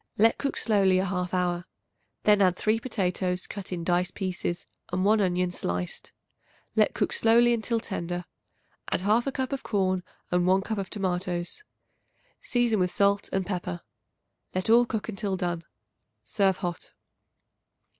[0.17, 1.65] Let cook slowly a half hour.
[2.23, 6.11] Then add 3 potatoes, cut in dice pieces, and 1 onion, sliced.
[6.75, 8.25] Let cook slowly until tender.
[8.89, 10.01] Add 1/2 cup of corn
[10.31, 11.63] and 1 cup of tomatoes;
[12.41, 13.81] season with salt and pepper.
[14.55, 15.65] Let all cook until done.
[16.25, 16.93] Serve hot.